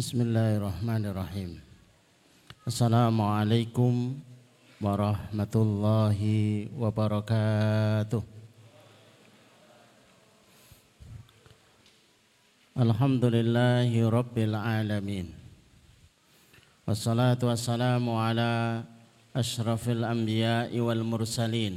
[0.00, 1.60] Bismillahirrahmanirrahim.
[2.64, 4.16] Assalamualaikum
[4.80, 8.24] warahmatullahi wabarakatuh.
[12.80, 15.36] Alhamdulillahi rabbil alamin.
[16.88, 18.80] Wassalatu wassalamu ala
[19.36, 21.76] ashrafil anbiya'i wal mursalin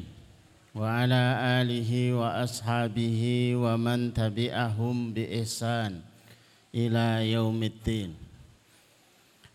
[0.72, 6.13] wa ala alihi wa ashabihi wa man tabi'ahum bi ihsan
[6.76, 8.16] إلى يوم الدين.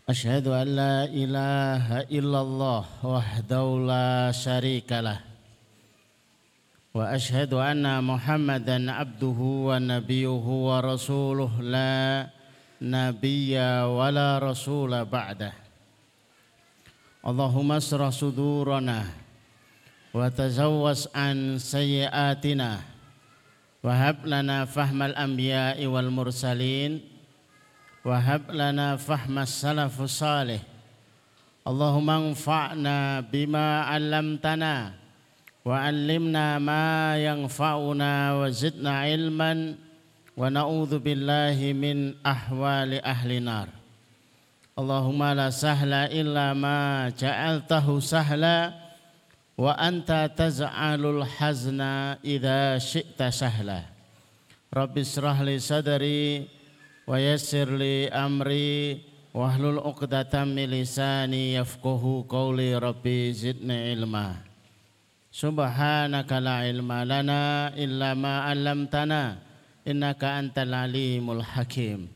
[0.09, 5.19] أشهد أن لا إله إلا الله وحده لا شريك له.
[6.95, 9.39] وأشهد أن محمدا عبده
[9.69, 11.51] ونبيه ورسوله.
[11.61, 12.27] لا
[12.81, 15.53] نبي ولا رسول بعده.
[17.27, 18.99] اللهم اسرح صدورنا
[20.13, 22.79] وتزوس عن سيئاتنا.
[23.79, 26.99] Wahab lana fahmal anbiya'i wal mursalin.
[28.03, 30.19] Wahab lana fahmas salafus
[31.63, 34.95] Allahumma anfa'na bima 'allamtana
[35.61, 39.77] wa 'allimna ma yanfa'una wa zidna ilman
[40.33, 42.15] wa na'udzu billahi min
[44.79, 48.71] Allahumma la sahla illa ma ja'altahu sahla
[49.59, 53.83] wa anta taz'alul hazna idza syi'ta sahla.
[54.71, 56.47] Rabbi israh li sadri
[57.03, 59.03] wa yassir li amri
[59.35, 64.39] wa hlul 'uqdatam min lisani yafqahu qawli rabbi zidni ilma.
[65.27, 69.43] Subhanaka la ilma lana illa ma 'allamtana
[69.83, 72.07] innaka antal alimul hakim.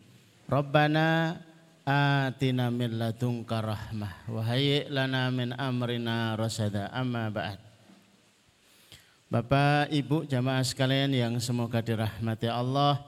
[0.47, 1.43] Rabbana
[1.83, 7.59] atina min ladunka rahmah wa hayyi lana min amrina rasada amma ba'd
[9.33, 13.01] Bapak, Ibu, jamaah sekalian yang semoga dirahmati Allah,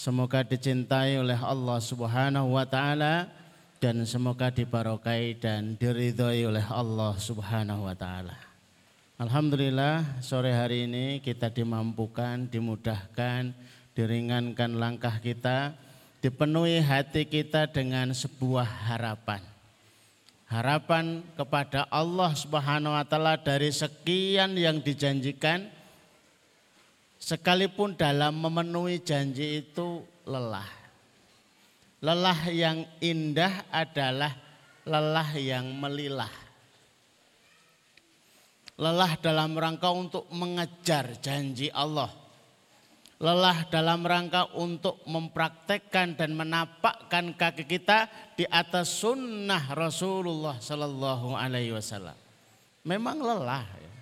[0.00, 3.28] Semoga dicintai oleh Allah Subhanahu wa taala
[3.82, 8.32] dan semoga dibarokai dan diridhoi oleh Allah Subhanahu wa taala.
[9.20, 13.52] Alhamdulillah sore hari ini kita dimampukan, dimudahkan,
[13.92, 15.76] diringankan langkah kita,
[16.20, 19.40] dipenuhi hati kita dengan sebuah harapan.
[20.48, 25.80] Harapan kepada Allah Subhanahu wa taala dari sekian yang dijanjikan
[27.20, 30.64] Sekalipun dalam memenuhi janji itu lelah.
[32.00, 34.32] Lelah yang indah adalah
[34.88, 36.32] lelah yang melilah.
[38.80, 42.08] Lelah dalam rangka untuk mengejar janji Allah.
[43.20, 51.76] Lelah dalam rangka untuk mempraktekkan dan menapakkan kaki kita di atas sunnah Rasulullah Sallallahu Alaihi
[51.76, 52.16] Wasallam.
[52.80, 53.68] Memang lelah.
[53.76, 53.92] Ya.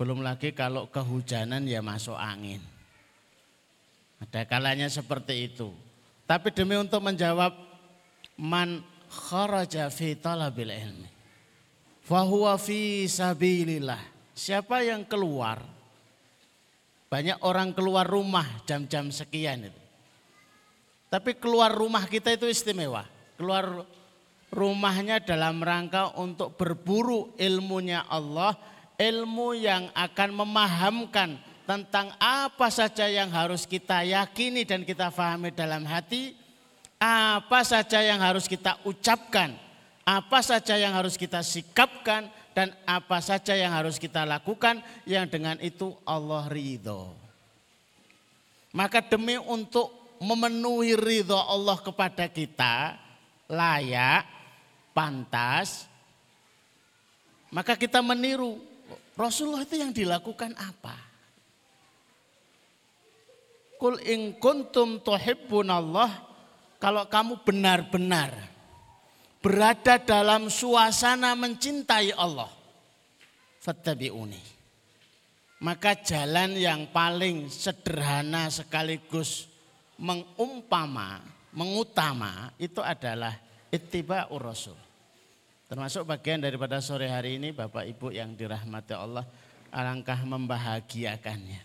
[0.00, 2.64] Belum lagi kalau kehujanan ya masuk angin.
[4.24, 5.68] Ada kalanya seperti itu.
[6.24, 7.52] Tapi demi untuk menjawab
[8.40, 8.80] man
[9.12, 11.10] kharaja fi talabil ilmi.
[12.00, 14.00] Fahuwa fi sabilillah.
[14.32, 15.79] Siapa yang keluar?
[17.10, 19.80] Banyak orang keluar rumah jam-jam sekian itu.
[21.10, 23.02] Tapi keluar rumah kita itu istimewa.
[23.34, 23.82] Keluar
[24.54, 28.54] rumahnya dalam rangka untuk berburu ilmunya Allah
[28.94, 31.34] ilmu yang akan memahamkan
[31.66, 36.34] tentang apa saja yang harus kita yakini dan kita fahami dalam hati,
[37.00, 39.54] apa saja yang harus kita ucapkan,
[40.06, 45.56] apa saja yang harus kita sikapkan, dan apa saja yang harus kita lakukan yang dengan
[45.62, 47.14] itu Allah ridho.
[48.74, 52.98] Maka demi untuk memenuhi ridho Allah kepada kita,
[53.50, 54.26] layak,
[54.94, 55.90] pantas,
[57.50, 58.62] maka kita meniru
[59.18, 60.96] Rasulullah itu yang dilakukan apa?
[63.80, 66.30] Kul in kuntum tuhibbunallah
[66.76, 68.49] kalau kamu benar-benar
[69.40, 72.48] berada dalam suasana mencintai Allah
[73.64, 74.60] fattabi'uni
[75.60, 79.48] maka jalan yang paling sederhana sekaligus
[80.00, 81.20] mengumpama
[81.52, 83.36] mengutama itu adalah
[83.72, 84.78] ittiba'ur rasul
[85.70, 89.22] Termasuk bagian daripada sore hari ini Bapak Ibu yang dirahmati Allah
[89.70, 91.62] alangkah membahagiakannya.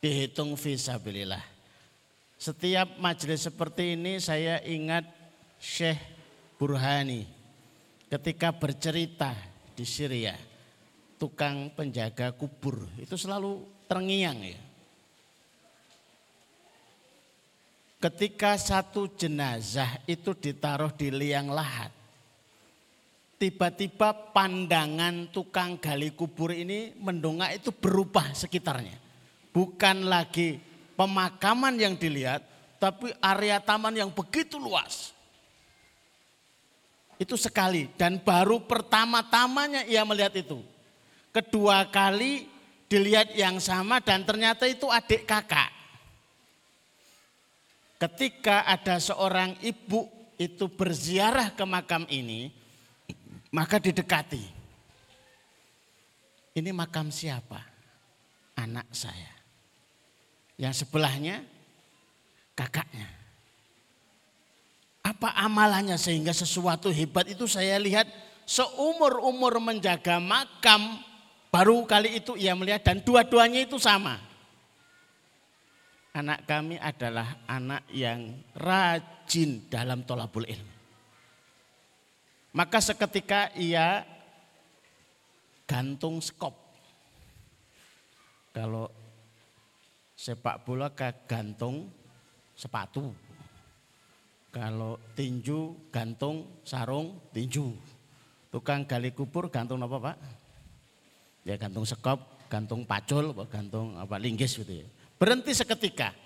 [0.00, 1.44] Dihitung visabilillah.
[2.40, 5.04] Setiap majelis seperti ini saya ingat
[5.60, 6.00] Syekh
[6.58, 7.22] Burhani
[8.10, 9.32] ketika bercerita
[9.78, 10.34] di Syria.
[11.18, 14.60] Tukang penjaga kubur itu selalu terngiang ya.
[17.98, 21.90] Ketika satu jenazah itu ditaruh di liang lahat
[23.38, 28.98] tiba-tiba pandangan tukang gali kubur ini mendongak itu berubah sekitarnya.
[29.54, 30.58] Bukan lagi
[30.98, 32.42] pemakaman yang dilihat,
[32.82, 35.14] tapi area taman yang begitu luas.
[37.18, 40.62] Itu sekali dan baru pertama-tamanya ia melihat itu.
[41.34, 42.46] Kedua kali
[42.86, 45.74] dilihat yang sama dan ternyata itu adik kakak.
[47.98, 50.06] Ketika ada seorang ibu
[50.38, 52.54] itu berziarah ke makam ini,
[53.50, 54.46] maka didekati.
[56.54, 57.58] Ini makam siapa?
[58.54, 59.34] Anak saya.
[60.54, 61.42] Yang sebelahnya
[62.54, 63.17] kakaknya.
[65.18, 68.06] Apa amalannya sehingga sesuatu hebat itu saya lihat
[68.46, 71.02] seumur-umur menjaga makam
[71.50, 74.22] baru kali itu ia melihat dan dua-duanya itu sama.
[76.14, 80.74] Anak kami adalah anak yang rajin dalam tolabul ilmu.
[82.54, 84.06] Maka seketika ia
[85.66, 86.54] gantung skop.
[88.54, 88.86] Kalau
[90.14, 91.90] sepak bola ke gantung
[92.54, 93.27] sepatu.
[94.48, 97.76] Kalau tinju gantung sarung tinju.
[98.48, 100.16] Tukang gali kubur gantung apa Pak?
[101.44, 104.88] Ya gantung sekop, gantung pacul, gantung apa linggis gitu ya.
[105.20, 106.16] Berhenti seketika.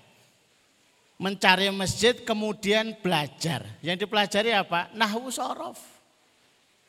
[1.19, 3.67] Mencari masjid kemudian belajar.
[3.83, 4.91] Yang dipelajari apa?
[4.95, 5.79] Nahwu sorof.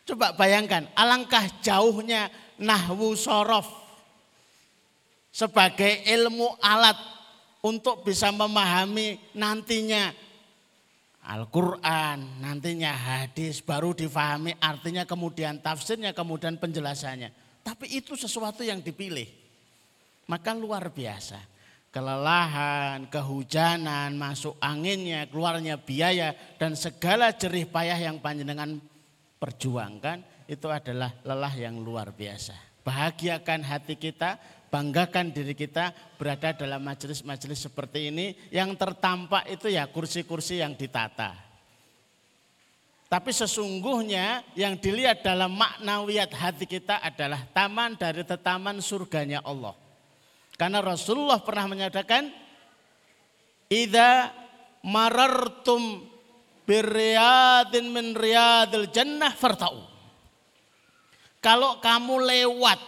[0.04, 2.30] Coba bayangkan, alangkah jauhnya
[2.62, 3.66] nahwu sorof.
[5.34, 6.98] Sebagai ilmu alat
[7.66, 10.14] untuk bisa memahami nantinya
[11.24, 17.32] Al-Quran, nantinya hadis, baru difahami artinya kemudian tafsirnya, kemudian penjelasannya.
[17.64, 19.32] Tapi itu sesuatu yang dipilih.
[20.28, 21.40] Maka luar biasa.
[21.96, 28.82] Kelelahan, kehujanan, masuk anginnya, keluarnya biaya, dan segala jerih payah yang panjenengan
[29.40, 32.58] perjuangkan, itu adalah lelah yang luar biasa.
[32.84, 34.36] Bahagiakan hati kita,
[34.74, 41.38] banggakan diri kita berada dalam majelis-majelis seperti ini yang tertampak itu ya kursi-kursi yang ditata.
[43.06, 49.78] Tapi sesungguhnya yang dilihat dalam maknawiyat hati kita adalah taman dari tetaman surganya Allah.
[50.58, 52.34] Karena Rasulullah pernah menyatakan,
[53.70, 54.34] Ida
[54.82, 56.10] marartum
[56.66, 59.86] biryadin min riyadil jannah farta'u.
[61.38, 62.80] Kalau kamu lewat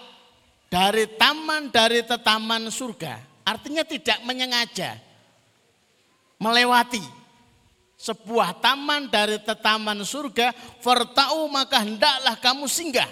[0.70, 3.22] dari taman dari tetaman surga.
[3.46, 4.98] Artinya tidak menyengaja
[6.42, 7.02] melewati
[7.96, 10.52] sebuah taman dari tetaman surga,
[10.84, 13.08] fartau maka hendaklah kamu singgah.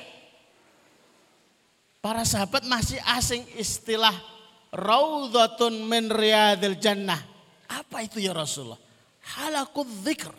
[2.03, 4.13] Para sahabat masih asing istilah
[4.75, 7.17] raudhatun min riyadil jannah.
[7.71, 8.81] Apa itu ya Rasulullah?
[9.39, 10.35] Halakut dzikr.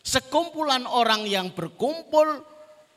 [0.00, 2.40] Sekumpulan orang yang berkumpul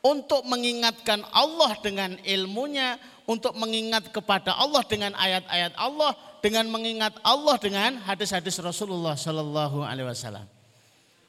[0.02, 2.98] untuk mengingatkan Allah dengan ilmunya,
[3.30, 10.10] untuk mengingat kepada Allah dengan ayat-ayat Allah, dengan mengingat Allah dengan hadis-hadis Rasulullah Shallallahu Alaihi
[10.10, 10.50] Wasallam.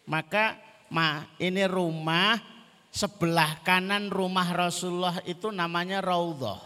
[0.09, 0.57] Maka,
[0.89, 2.41] ma ini rumah
[2.89, 6.61] sebelah kanan rumah Rasulullah itu namanya Raudhah.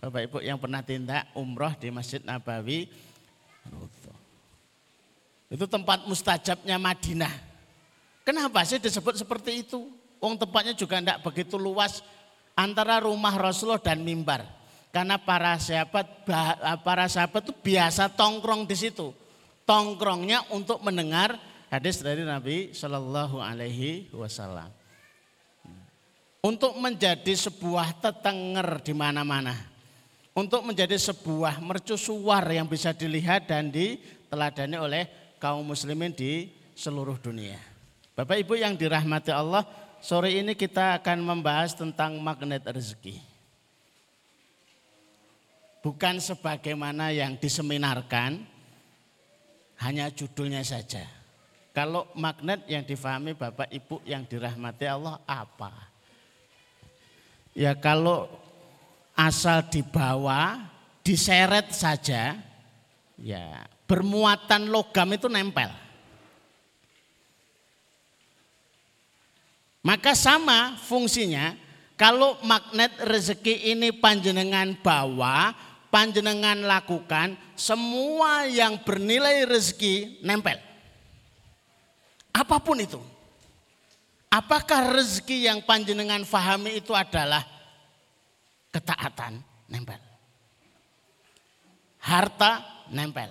[0.00, 2.86] Bapak Ibu yang pernah tindak umroh di Masjid Nabawi,
[5.50, 7.34] itu tempat mustajabnya Madinah.
[8.26, 9.86] Kenapa sih disebut seperti itu?
[10.24, 12.00] Wong tempatnya juga tidak begitu luas
[12.56, 14.48] antara rumah Rasulullah dan mimbar.
[14.88, 16.24] Karena para sahabat
[16.80, 19.12] para sahabat itu biasa tongkrong di situ.
[19.68, 21.36] Tongkrongnya untuk mendengar
[21.68, 24.72] hadis dari Nabi Shallallahu Alaihi Wasallam.
[26.40, 29.52] Untuk menjadi sebuah tetenger di mana-mana.
[30.32, 35.02] Untuk menjadi sebuah mercusuar yang bisa dilihat dan diteladani oleh
[35.36, 37.60] kaum muslimin di seluruh dunia.
[38.14, 39.66] Bapak Ibu yang dirahmati Allah,
[40.04, 43.24] Sore ini kita akan membahas tentang magnet rezeki.
[45.80, 48.44] Bukan sebagaimana yang diseminarkan,
[49.80, 51.08] hanya judulnya saja.
[51.72, 55.72] Kalau magnet yang difahami Bapak Ibu yang dirahmati Allah apa?
[57.56, 58.28] Ya kalau
[59.16, 60.68] asal dibawa,
[61.00, 62.36] diseret saja,
[63.16, 65.83] ya bermuatan logam itu nempel.
[69.84, 71.52] Maka sama fungsinya
[71.94, 75.52] kalau magnet rezeki ini panjenengan bawa,
[75.92, 80.56] panjenengan lakukan, semua yang bernilai rezeki nempel.
[82.32, 82.98] Apa pun itu.
[84.32, 87.46] Apakah rezeki yang panjenengan fahami itu adalah
[88.74, 89.38] ketaatan
[89.70, 90.00] nempel.
[92.02, 93.30] Harta nempel.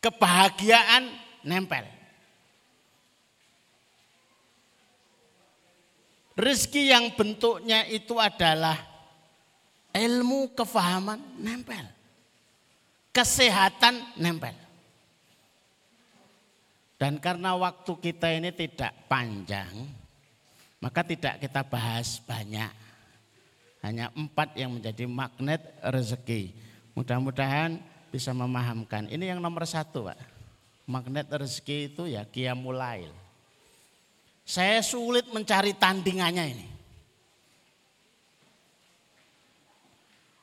[0.00, 1.12] Kebahagiaan
[1.44, 1.97] nempel.
[6.38, 8.78] Rizki yang bentuknya itu adalah
[9.90, 11.82] ilmu kefahaman nempel.
[13.10, 14.54] Kesehatan nempel.
[16.94, 19.70] Dan karena waktu kita ini tidak panjang,
[20.78, 22.70] Maka tidak kita bahas banyak.
[23.82, 26.54] Hanya empat yang menjadi magnet rezeki.
[26.94, 27.78] Mudah-mudahan
[28.10, 29.10] bisa memahamkan.
[29.10, 30.18] Ini yang nomor satu Pak.
[30.86, 33.10] Magnet rezeki itu ya kiamulail.
[34.48, 36.66] Saya sulit mencari tandingannya ini.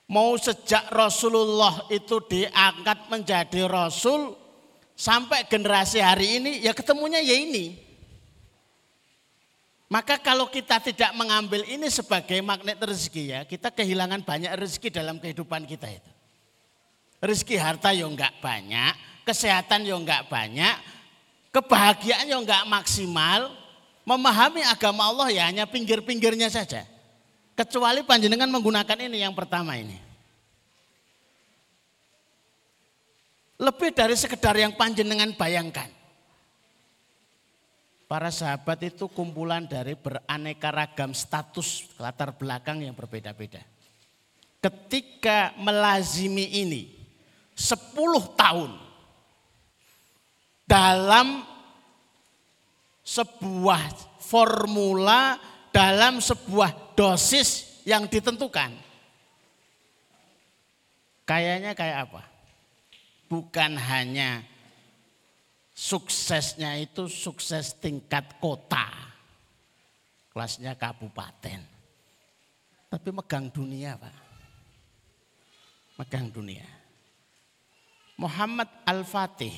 [0.06, 4.38] Mau sejak Rasulullah itu diangkat menjadi Rasul
[4.94, 7.82] sampai generasi hari ini ya ketemunya ya ini.
[9.90, 15.18] Maka kalau kita tidak mengambil ini sebagai magnet rezeki ya, kita kehilangan banyak rezeki dalam
[15.18, 16.12] kehidupan kita itu.
[17.26, 18.94] Rezeki harta ya enggak banyak,
[19.26, 20.78] kesehatan ya enggak banyak,
[21.50, 23.65] kebahagiaan ya enggak maksimal,
[24.06, 26.86] memahami agama Allah ya hanya pinggir-pinggirnya saja.
[27.58, 29.98] Kecuali panjenengan menggunakan ini yang pertama ini.
[33.58, 35.90] Lebih dari sekedar yang panjenengan bayangkan.
[38.06, 43.64] Para sahabat itu kumpulan dari beraneka ragam status latar belakang yang berbeda-beda.
[44.62, 46.94] Ketika melazimi ini
[47.58, 47.96] 10
[48.38, 48.78] tahun
[50.68, 51.55] dalam
[53.06, 55.38] sebuah formula,
[55.70, 58.74] dalam sebuah dosis yang ditentukan.
[61.28, 62.24] Kayaknya kayak apa?
[63.30, 64.42] Bukan hanya
[65.76, 68.88] suksesnya itu sukses tingkat kota.
[70.34, 71.62] Kelasnya kabupaten.
[72.88, 74.16] Tapi megang dunia Pak.
[76.00, 76.68] Megang dunia.
[78.16, 79.52] Muhammad Al-Fatih.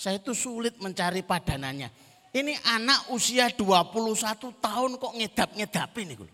[0.00, 2.09] Saya itu sulit mencari padanannya.
[2.30, 6.30] Ini anak usia 21 tahun kok ngedap-ngedapin ini.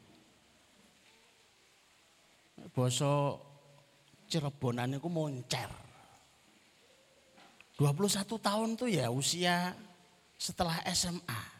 [2.77, 3.41] Boso
[4.29, 5.71] Cirebonan itu moncer.
[7.81, 9.73] 21 tahun tuh ya usia
[10.37, 11.57] setelah SMA.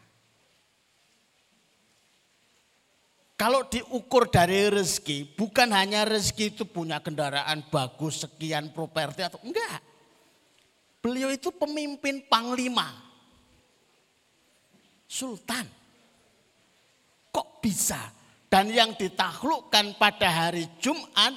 [3.37, 9.77] Kalau diukur dari rezeki, bukan hanya rezeki itu punya kendaraan bagus, sekian properti atau enggak.
[11.05, 13.06] Beliau itu pemimpin panglima.
[15.07, 15.63] Sultan.
[17.31, 18.11] Kok bisa?
[18.47, 21.35] Dan yang ditaklukkan pada hari Jumat,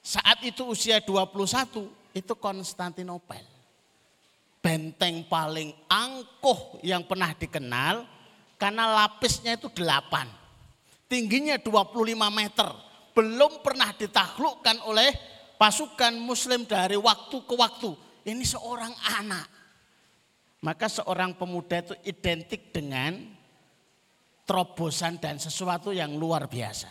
[0.00, 3.44] saat itu usia 21, itu Konstantinopel.
[4.64, 8.04] Benteng paling angkuh yang pernah dikenal
[8.56, 10.28] karena lapisnya itu delapan.
[11.08, 12.68] Tingginya 25 meter.
[13.12, 15.10] Belum pernah ditaklukkan oleh
[15.56, 17.90] pasukan muslim dari waktu ke waktu.
[18.24, 19.57] Ini seorang anak.
[20.58, 23.14] Maka seorang pemuda itu identik dengan
[24.42, 26.90] terobosan dan sesuatu yang luar biasa.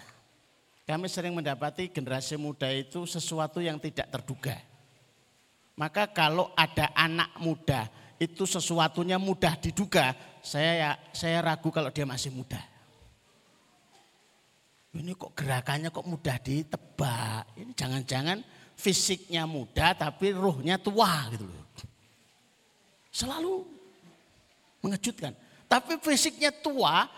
[0.88, 4.55] Kami sering mendapati generasi muda itu sesuatu yang tidak terduga.
[5.75, 12.07] Maka kalau ada anak muda itu sesuatunya mudah diduga, saya ya, saya ragu kalau dia
[12.07, 12.57] masih muda.
[14.95, 17.43] Ini kok gerakannya kok mudah ditebak.
[17.59, 18.41] Ini jangan-jangan
[18.74, 21.65] fisiknya muda tapi ruhnya tua gitu loh.
[23.17, 23.65] Selalu
[24.86, 25.33] mengejutkan.
[25.65, 27.09] Tapi fisiknya tua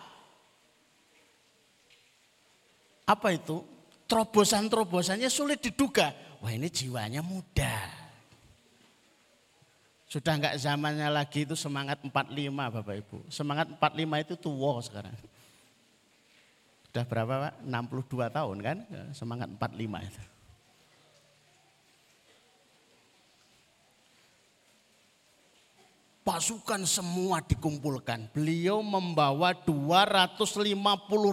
[3.04, 3.60] apa itu?
[4.08, 6.16] Terobosan-terobosannya sulit diduga.
[6.40, 7.92] Wah ini jiwanya muda.
[10.10, 13.18] Sudah enggak zamannya lagi itu semangat 45 Bapak Ibu.
[13.30, 15.14] Semangat 45 itu tua sekarang.
[16.90, 17.54] Sudah berapa Pak?
[17.62, 18.78] 62 tahun kan?
[19.14, 20.24] Semangat 45 itu.
[26.30, 28.30] Pasukan semua dikumpulkan.
[28.30, 30.78] Beliau membawa 250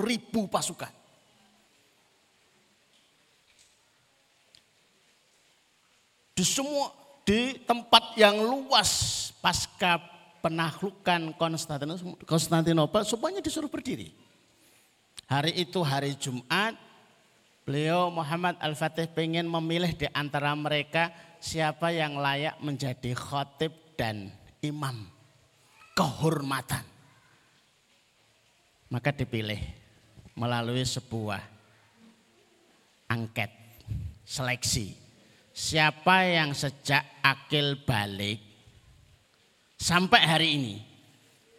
[0.01, 0.89] ribu pasukan.
[6.33, 6.97] Di semua
[7.29, 10.01] di tempat yang luas pasca
[10.41, 11.37] penaklukan
[12.25, 14.17] Konstantinopel semuanya disuruh berdiri.
[15.29, 16.73] Hari itu hari Jumat,
[17.69, 24.33] beliau Muhammad Al-Fatih pengen memilih di antara mereka siapa yang layak menjadi khotib dan
[24.69, 25.07] imam.
[25.97, 26.85] Kehormatan.
[28.93, 29.59] Maka dipilih
[30.37, 31.43] melalui sebuah
[33.09, 33.51] angket,
[34.23, 35.07] seleksi
[35.57, 38.37] siapa yang sejak akil balik
[39.81, 40.77] sampai hari ini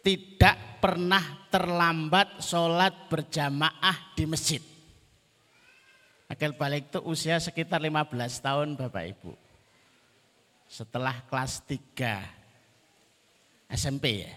[0.06, 4.62] tidak pernah terlambat sholat berjamaah di masjid.
[6.30, 9.32] Akil balik itu usia sekitar 15 tahun Bapak Ibu.
[10.70, 12.37] Setelah kelas 3
[13.68, 14.32] SMP ya.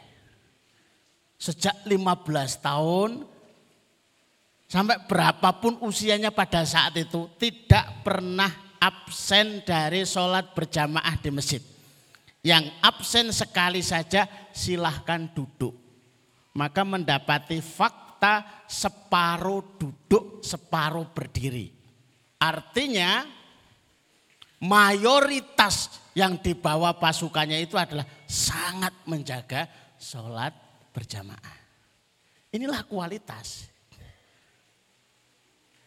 [1.42, 3.26] Sejak 15 tahun
[4.70, 11.64] sampai berapapun usianya pada saat itu tidak pernah absen dari sholat berjamaah di masjid.
[12.46, 15.82] Yang absen sekali saja silahkan duduk.
[16.52, 21.72] maka mendapati fakta separuh duduk, separuh berdiri.
[22.36, 23.24] Artinya
[24.62, 29.66] mayoritas yang dibawa pasukannya itu adalah sangat menjaga
[29.98, 30.54] sholat
[30.94, 31.58] berjamaah.
[32.54, 33.72] Inilah kualitas.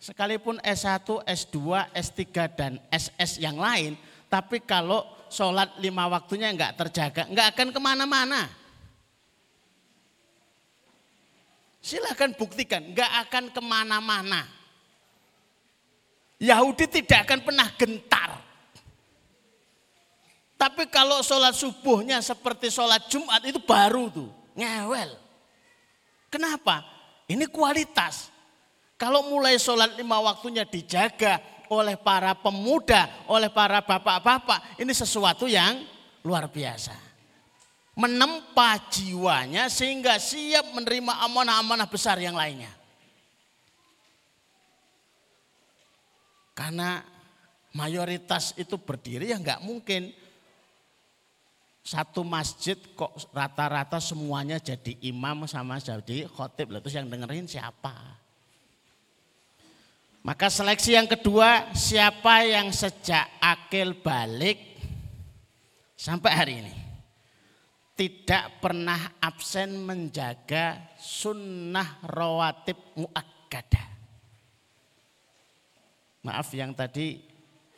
[0.03, 1.57] Sekalipun S1, S2,
[1.97, 2.21] S3
[2.53, 3.97] dan SS yang lain,
[4.29, 5.01] tapi kalau
[5.33, 8.43] sholat lima waktunya enggak terjaga, enggak akan ke mana-mana.
[11.81, 14.45] Silahkan buktikan, enggak akan ke mana-mana.
[16.37, 18.44] Yahudi tidak akan pernah gentar.
[20.65, 25.13] Tapi kalau sholat subuhnya seperti sholat Jumat itu baru tuh, ngewel.
[26.33, 26.81] Kenapa?
[27.29, 28.33] Ini kualitas.
[28.97, 31.37] Kalau mulai sholat lima waktunya dijaga
[31.69, 35.85] oleh para pemuda, oleh para bapak-bapak, ini sesuatu yang
[36.25, 36.97] luar biasa.
[38.01, 42.73] Menempa jiwanya sehingga siap menerima amanah-amanah besar yang lainnya.
[46.57, 47.05] Karena
[47.77, 50.24] mayoritas itu berdiri ya nggak mungkin
[51.85, 56.73] satu masjid kok rata-rata semuanya jadi imam sama jadi khotib.
[56.73, 57.93] Lalu yang dengerin siapa?
[60.25, 64.57] Maka seleksi yang kedua, siapa yang sejak akil balik
[65.93, 66.75] sampai hari ini
[67.93, 73.87] tidak pernah absen menjaga sunnah rawatib muakkadah.
[76.25, 77.34] Maaf yang tadi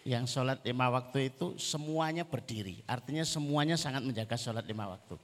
[0.06, 2.78] yang sholat lima waktu itu semuanya berdiri.
[2.86, 5.18] Artinya semuanya sangat menjaga sholat lima waktu.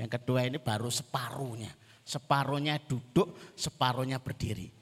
[0.00, 1.68] Yang kedua ini baru separuhnya.
[2.08, 4.72] Separuhnya duduk, separuhnya berdiri.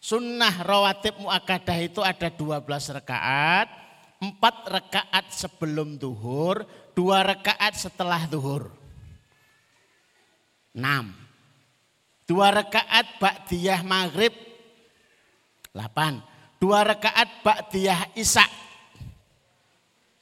[0.00, 2.64] Sunnah rawatib muakadah itu ada 12
[2.96, 3.68] rakaat.
[4.22, 6.64] Empat rakaat sebelum duhur,
[6.96, 8.72] dua rakaat setelah duhur.
[10.72, 11.12] Enam.
[12.24, 14.32] Dua rakaat ba'diyah maghrib.
[15.74, 16.31] Delapan
[16.62, 18.46] Dua rakaat ba'diyah isya.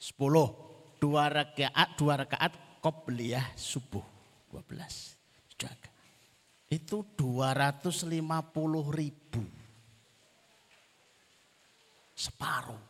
[0.01, 0.49] Sepuluh.
[0.97, 4.01] Dua rakaat, dua rakaat qobliyah subuh.
[4.49, 5.13] Dua belas.
[6.65, 9.45] Itu dua ratus lima puluh ribu.
[12.17, 12.81] Separuh.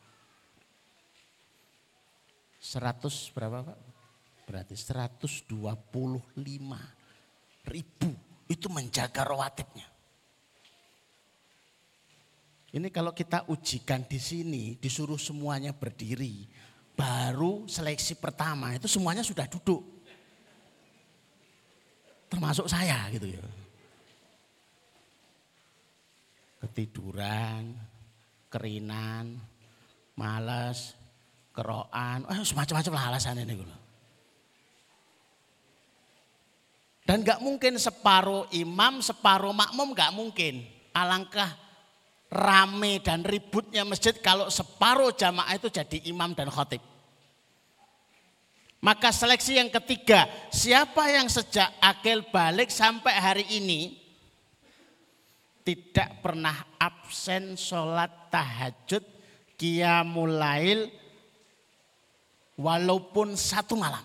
[2.55, 3.79] Seratus berapa Pak?
[4.47, 6.79] Berarti seratus dua puluh lima
[7.67, 8.15] ribu.
[8.47, 9.90] Itu menjaga rawatibnya.
[12.71, 16.47] Ini kalau kita ujikan di sini, disuruh semuanya berdiri,
[16.95, 19.83] baru seleksi pertama itu semuanya sudah duduk.
[22.31, 23.43] Termasuk saya gitu ya.
[26.63, 27.75] Ketiduran,
[28.47, 29.35] kerinan,
[30.15, 30.95] malas,
[31.51, 33.59] keroan, eh, semacam-macam lah alasan ini.
[33.59, 33.75] Gitu.
[37.03, 40.63] Dan gak mungkin separuh imam, separuh makmum gak mungkin.
[40.95, 41.51] Alangkah
[42.31, 46.79] rame dan ributnya masjid kalau separuh jamaah itu jadi imam dan khotib.
[48.81, 53.93] Maka seleksi yang ketiga, siapa yang sejak akil balik sampai hari ini
[55.61, 59.05] tidak pernah absen sholat tahajud
[59.53, 60.41] qiyamul
[62.57, 64.01] walaupun satu malam.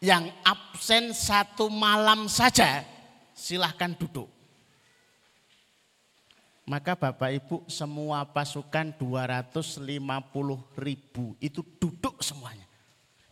[0.00, 2.86] Yang absen satu malam saja
[3.36, 4.37] silahkan duduk.
[6.68, 9.88] Maka Bapak Ibu semua pasukan 250
[10.76, 12.68] ribu itu duduk semuanya.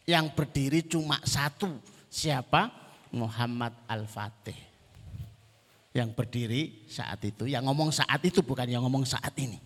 [0.09, 1.77] Yang berdiri cuma satu.
[2.09, 2.73] Siapa?
[3.13, 4.57] Muhammad Al-Fatih.
[5.93, 7.45] Yang berdiri saat itu.
[7.45, 9.61] Yang ngomong saat itu bukan yang ngomong saat ini.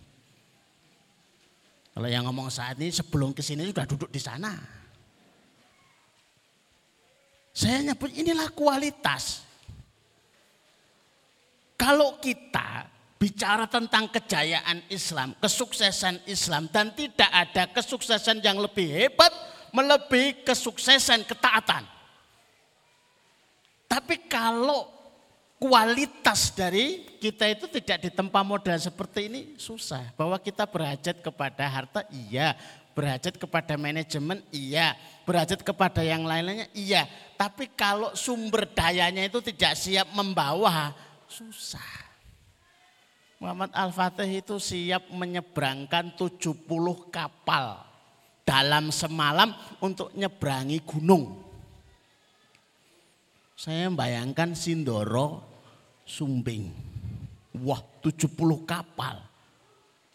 [1.94, 4.50] Kalau yang ngomong saat ini sebelum ke sini sudah duduk di sana.
[7.54, 9.46] Saya nyebut inilah kualitas.
[11.78, 19.28] Kalau kita bicara tentang kejayaan Islam, kesuksesan Islam dan tidak ada kesuksesan yang lebih hebat
[19.76, 21.84] melebihi kesuksesan ketaatan.
[23.84, 24.88] Tapi kalau
[25.60, 30.16] kualitas dari kita itu tidak ditempa modal seperti ini susah.
[30.16, 32.56] Bahwa kita berhajat kepada harta, iya.
[32.96, 34.96] Berhajat kepada manajemen, iya.
[35.28, 37.04] Berhajat kepada yang lain-lainnya, iya.
[37.36, 40.96] Tapi kalau sumber dayanya itu tidak siap membawa,
[41.28, 42.09] susah.
[43.40, 46.60] Muhammad Al-Fatih itu siap menyeberangkan 70
[47.08, 47.80] kapal
[48.44, 51.40] dalam semalam untuk nyeberangi gunung.
[53.56, 55.40] Saya membayangkan Sindoro
[56.04, 56.68] Sumbing.
[57.64, 58.28] Wah 70
[58.68, 59.24] kapal.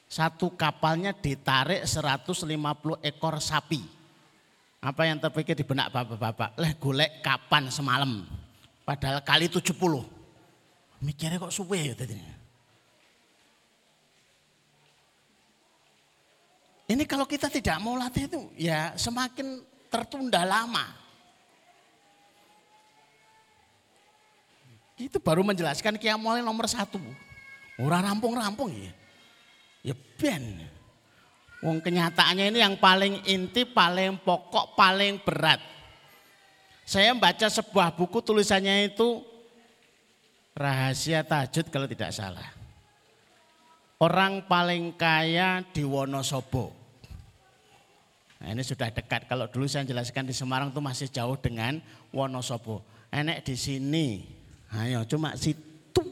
[0.05, 2.45] Satu kapalnya ditarik 150
[3.01, 3.81] ekor sapi.
[4.85, 6.61] Apa yang terpikir di benak bapak-bapak?
[6.61, 8.21] Leh golek kapan semalam?
[8.85, 9.73] Padahal kali 70.
[11.01, 12.44] Mikirnya kok suwe ya tadi.
[16.85, 20.85] Ini kalau kita tidak mau latih itu ya semakin tertunda lama.
[24.95, 27.01] Itu baru menjelaskan kiamul nomor satu.
[27.81, 28.93] Orang rampung-rampung ya.
[29.91, 30.63] Ya ben.
[31.65, 35.59] Wong kenyataannya ini yang paling inti, paling pokok, paling berat.
[36.85, 39.25] Saya membaca sebuah buku tulisannya itu
[40.53, 42.64] Rahasia Tajud kalau tidak salah.
[43.95, 46.75] Orang paling kaya di Wonosobo.
[48.43, 49.31] Nah, ini sudah dekat.
[49.31, 51.79] Kalau dulu saya jelaskan di Semarang itu masih jauh dengan
[52.11, 52.83] Wonosobo.
[53.09, 54.07] Enek di sini.
[54.75, 56.03] Ayo cuma situ.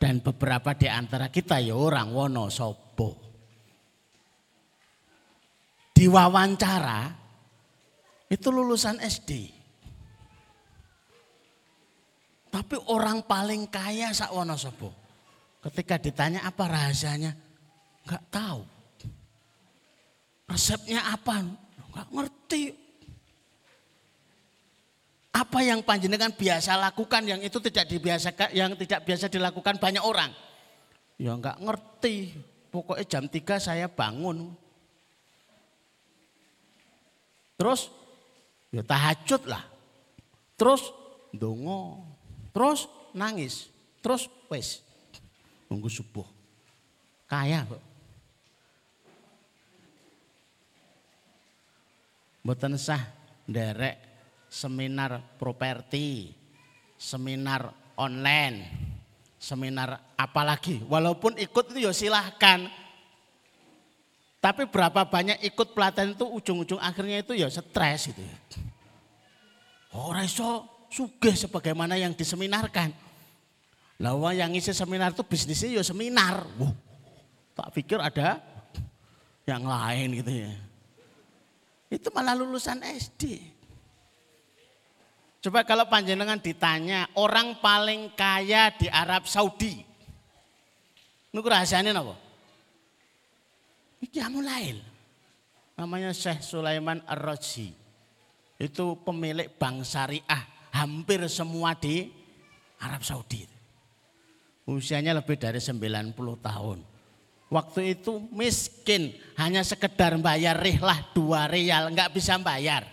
[0.00, 3.30] Dan beberapa di antara kita ya orang Wonosobo
[6.00, 7.12] diwawancara
[8.32, 9.52] itu lulusan SD.
[12.50, 14.99] Tapi orang paling kaya sak Wonosobo.
[15.60, 17.36] Ketika ditanya apa rahasianya,
[18.08, 18.64] nggak tahu.
[20.48, 21.44] Resepnya apa?
[21.92, 22.62] Nggak ngerti.
[25.30, 30.32] Apa yang panjenengan biasa lakukan yang itu tidak dibiasakan, yang tidak biasa dilakukan banyak orang?
[31.20, 32.34] Ya nggak ngerti.
[32.70, 34.54] Pokoknya jam 3 saya bangun,
[37.60, 37.92] Terus
[38.72, 39.60] ya tahajud lah.
[40.56, 40.88] Terus
[41.28, 42.00] dongo.
[42.56, 43.68] Terus nangis.
[44.00, 44.80] Terus wes
[45.70, 46.26] nunggu subuh.
[47.30, 47.82] Kaya kok.
[52.42, 53.00] Mboten sah
[53.46, 53.96] derek
[54.50, 56.34] seminar properti,
[56.98, 58.66] seminar online,
[59.38, 60.82] seminar apalagi.
[60.90, 62.66] Walaupun ikut itu ya silahkan.
[64.40, 68.36] Tapi berapa banyak ikut pelatihan itu ujung-ujung akhirnya itu ya stres itu ya.
[69.94, 73.09] Orang iso sugih sebagaimana yang diseminarkan.
[74.00, 76.48] Lawa yang isi seminar itu bisnisnya ya seminar.
[76.56, 76.72] Wah,
[77.52, 78.40] tak pikir ada
[79.44, 80.52] yang lain gitu ya.
[81.92, 83.44] Itu malah lulusan SD.
[85.44, 89.84] Coba kalau panjenengan ditanya orang paling kaya di Arab Saudi.
[91.30, 92.16] Ini rahasianya apa?
[94.08, 94.80] Qiyamul Lail.
[95.76, 97.72] Namanya Syekh Sulaiman Ar-Raji.
[98.60, 102.08] Itu pemilik bank syariah hampir semua di
[102.80, 103.59] Arab Saudi.
[104.68, 106.78] Usianya lebih dari 90 tahun.
[107.50, 112.86] Waktu itu miskin, hanya sekedar bayar rihlah dua rial, nggak bisa bayar.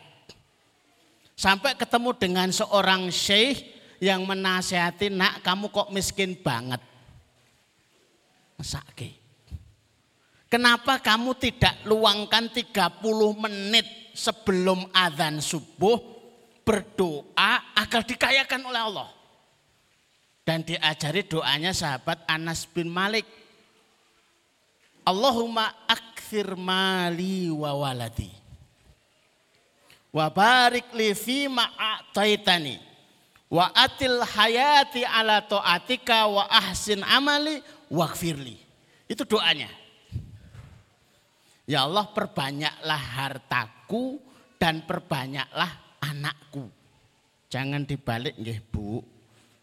[1.38, 3.62] Sampai ketemu dengan seorang syekh
[4.02, 6.82] yang menasehati, nak kamu kok miskin banget.
[8.58, 9.14] Mesake.
[10.50, 13.04] Kenapa kamu tidak luangkan 30
[13.38, 13.86] menit
[14.18, 16.02] sebelum azan subuh
[16.66, 19.10] berdoa agar dikayakan oleh Allah.
[20.48, 23.28] Dan diajari doanya sahabat Anas bin Malik.
[25.04, 28.32] Allahumma akthir mali wa waladi.
[30.16, 32.80] Wa barik li fi ma'ataitani.
[33.52, 37.60] Wa atil hayati ala ta'atika wa ahsin amali
[37.92, 38.56] waghfirli.
[39.08, 39.68] Itu doanya.
[41.68, 44.20] Ya Allah perbanyaklah hartaku
[44.56, 46.72] dan perbanyaklah anakku.
[47.52, 49.04] Jangan dibalik nggih Bu.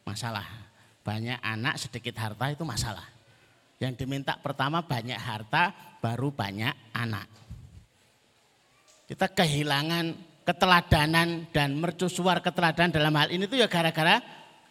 [0.04, 0.63] Masalah.
[1.04, 3.04] Banyak anak sedikit harta itu masalah.
[3.76, 7.28] Yang diminta pertama banyak harta baru banyak anak.
[9.04, 10.16] Kita kehilangan
[10.48, 14.24] keteladanan dan mercusuar keteladanan dalam hal ini itu ya gara-gara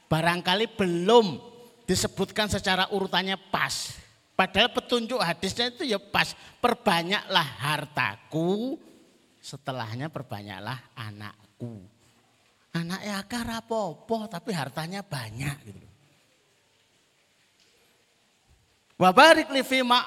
[0.09, 1.37] barangkali belum
[1.85, 3.93] disebutkan secara urutannya pas.
[4.33, 6.33] Padahal petunjuk hadisnya itu ya pas.
[6.57, 8.81] Perbanyaklah hartaku,
[9.37, 11.85] setelahnya perbanyaklah anakku.
[12.73, 15.92] Anaknya akar apa-apa tapi hartanya banyak gitu.
[19.03, 19.99] Wabarik li fima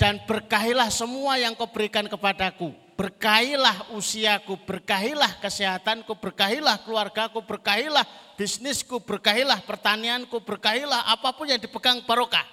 [0.00, 2.72] dan berkahilah semua yang kau berikan kepadaku.
[2.96, 12.00] Berkahilah usiaku, berkahilah kesehatanku, berkahilah keluargaku, berkahilah bisnisku, berkahilah pertanianku, berkahilah apa pun yang dipegang
[12.08, 12.48] barokah.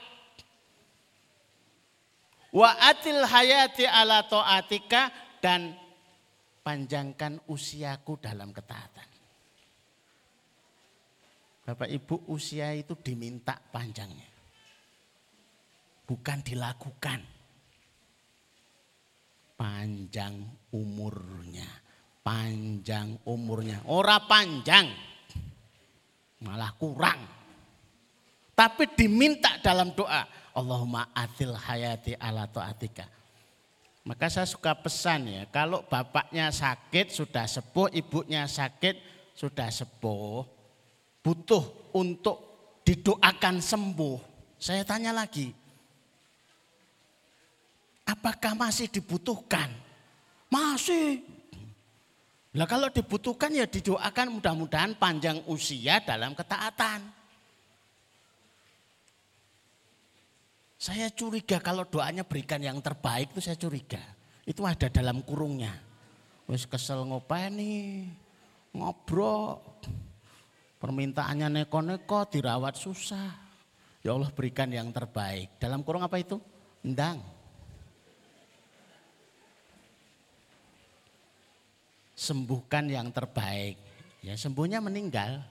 [2.51, 5.07] Wa atil hayati ala to'atika
[5.39, 5.71] dan
[6.67, 9.07] panjangkan usiaku dalam ketaatan.
[11.63, 14.34] Bapak Ibu usia itu diminta panjangnya.
[16.05, 17.19] Bukan dilakukan.
[19.57, 20.35] Panjang
[20.69, 21.65] umurnya.
[22.21, 23.81] Panjang umurnya.
[23.89, 24.89] Ora panjang.
[26.45, 27.19] Malah kurang.
[28.55, 30.23] Tapi diminta dalam doa
[30.55, 33.03] Allahumma atil hayati ala ta'atika.
[34.05, 38.95] Maka saya suka pesan ya, kalau bapaknya sakit sudah sepuh, ibunya sakit
[39.33, 40.45] sudah sepuh,
[41.25, 42.37] butuh untuk
[42.85, 44.17] didoakan sembuh.
[44.61, 45.49] Saya tanya lagi,
[48.05, 49.67] apakah masih dibutuhkan?
[50.47, 51.25] Masih.
[52.55, 57.03] Nah kalau dibutuhkan ya didoakan mudah-mudahan panjang usia dalam ketaatan.
[60.79, 63.99] Saya curiga kalau doanya berikan yang terbaik itu saya curiga.
[64.45, 65.73] Itu ada dalam kurungnya.
[66.45, 68.05] Wes kesel ngopeni,
[68.69, 69.59] ngobrol.
[70.77, 73.33] Permintaannya neko-neko dirawat susah.
[74.05, 75.57] Ya Allah berikan yang terbaik.
[75.57, 76.37] Dalam kurung apa itu?
[76.85, 77.34] Endang.
[82.15, 83.75] Sembuhkan yang terbaik.
[84.23, 85.43] Ya sembuhnya meninggal.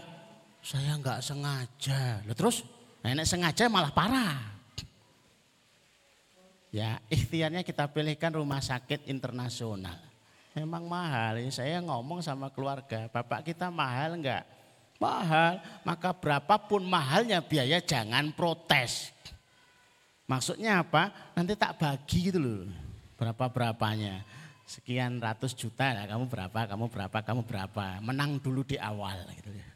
[0.65, 2.25] saya nggak sengaja.
[2.25, 2.65] Lalu terus
[3.05, 4.41] nenek sengaja malah parah.
[6.71, 9.99] Ya ikhtiarnya kita pilihkan rumah sakit internasional.
[10.51, 14.43] Memang mahal, saya ngomong sama keluarga, bapak kita mahal enggak?
[15.01, 19.09] Mahal, maka berapapun mahalnya biaya jangan protes.
[20.29, 21.33] Maksudnya apa?
[21.33, 22.69] Nanti tak bagi gitu loh.
[23.17, 24.21] Berapa-berapanya.
[24.69, 27.85] Sekian ratus juta, ya, kamu berapa, kamu berapa, kamu berapa.
[27.99, 29.67] Menang dulu di awal gitu ya.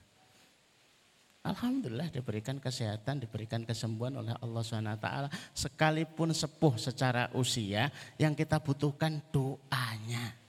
[1.46, 5.10] Alhamdulillah diberikan kesehatan, diberikan kesembuhan oleh Allah SWT.
[5.54, 7.90] Sekalipun sepuh secara usia,
[8.22, 10.45] yang kita butuhkan doanya.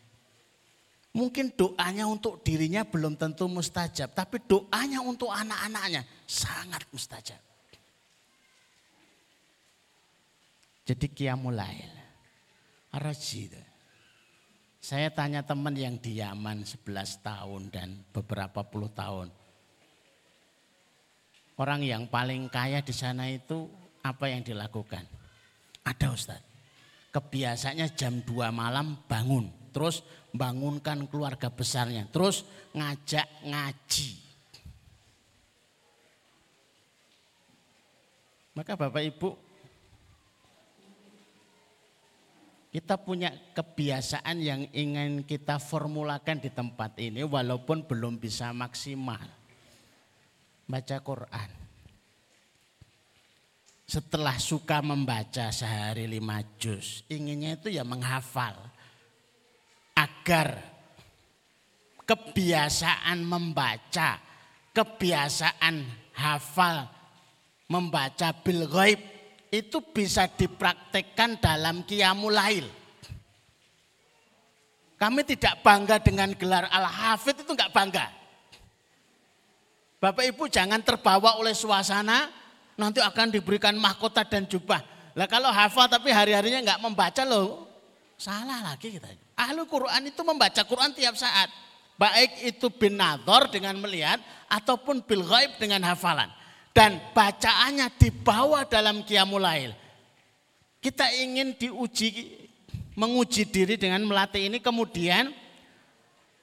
[1.17, 7.41] Mungkin doanya untuk dirinya belum tentu mustajab, tapi doanya untuk anak-anaknya sangat mustajab.
[10.85, 11.95] Jadi kiamulail.
[12.93, 13.57] Rajid.
[14.79, 16.85] Saya tanya teman yang di Yaman 11
[17.25, 19.33] tahun dan beberapa puluh tahun.
[21.57, 23.67] Orang yang paling kaya di sana itu
[24.05, 25.03] apa yang dilakukan?
[25.83, 26.45] Ada Ustaz.
[27.11, 29.49] Kebiasaannya jam 2 malam bangun.
[29.75, 32.07] Terus bangunkan keluarga besarnya.
[32.13, 32.45] Terus
[32.77, 34.11] ngajak ngaji.
[38.57, 39.47] Maka Bapak Ibu
[42.77, 49.25] Kita punya kebiasaan yang ingin kita formulakan di tempat ini walaupun belum bisa maksimal.
[50.69, 51.51] Baca Quran.
[53.89, 58.61] Setelah suka membaca sehari lima juz, inginnya itu ya menghafal.
[59.97, 60.61] Agar
[62.05, 64.21] kebiasaan membaca,
[64.77, 65.83] kebiasaan
[66.15, 66.87] hafal,
[67.67, 69.01] membaca bil ghaib
[69.51, 72.69] itu bisa dipraktekkan dalam kiamulail.
[74.97, 78.09] Kami tidak bangga dengan gelar Al-Hafidh itu enggak bangga.
[80.01, 82.33] Bapak Ibu jangan terbawa oleh suasana,
[82.81, 84.81] nanti akan diberikan mahkota dan jubah.
[85.17, 87.65] Lah kalau hafal tapi hari-harinya enggak membaca loh,
[88.17, 89.26] salah lagi kita.
[89.37, 91.53] Ahlu Quran itu membaca Quran tiap saat.
[91.97, 96.29] Baik itu bin nador dengan melihat ataupun bil ghaib dengan hafalan
[96.77, 99.73] dan bacaannya dibawa dalam Qiyamulail.
[100.81, 102.37] Kita ingin diuji
[102.97, 105.33] menguji diri dengan melatih ini kemudian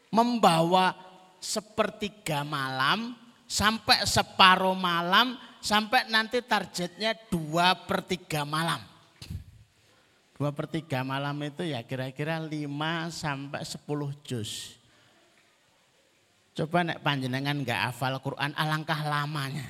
[0.10, 0.94] membawa
[1.38, 8.93] sepertiga malam sampai separuh malam sampai nanti targetnya dua per tiga malam.
[10.44, 14.76] Dua per tiga malam itu ya kira-kira lima sampai sepuluh juz.
[16.52, 19.64] Coba nek panjenengan nggak hafal Quran alangkah lamanya